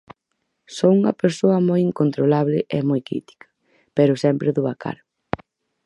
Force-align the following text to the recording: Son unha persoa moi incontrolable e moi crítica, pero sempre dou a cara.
Son 0.77 0.91
unha 0.99 1.17
persoa 1.21 1.57
moi 1.69 1.79
incontrolable 1.89 2.57
e 2.77 2.79
moi 2.89 3.01
crítica, 3.07 3.47
pero 3.97 4.21
sempre 4.23 4.53
dou 4.55 4.65
a 4.73 4.75
cara. 4.83 5.03